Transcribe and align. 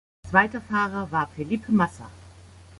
Zweiter 0.27 0.61
Fahrer 0.61 1.11
war 1.11 1.27
Felipe 1.27 1.71
Massa. 1.71 2.09